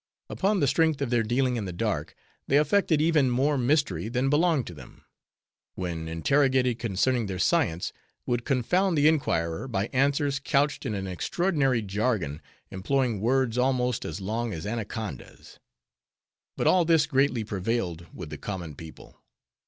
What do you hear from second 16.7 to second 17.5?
this greatly